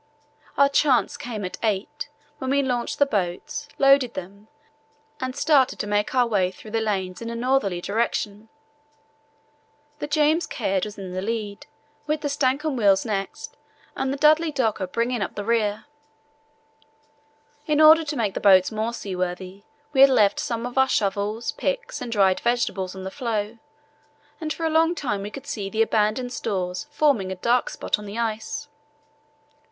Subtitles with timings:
[0.57, 2.09] Our chance came at 8,
[2.39, 4.47] when we launched the boats, loaded them,
[5.19, 8.49] and started to make our way through the lanes in a northerly direction.
[9.99, 11.67] The James Caird was in the lead,
[12.07, 13.55] with the Stancomb Wills next
[13.95, 15.85] and the Dudley Docker bringing up the rear.
[17.67, 21.51] In order to make the boats more seaworthy we had left some of our shovels,
[21.51, 23.59] picks, and dried vegetables on the floe,
[24.39, 27.99] and for a long time we could see the abandoned stores forming a dark spot
[27.99, 28.67] on the ice.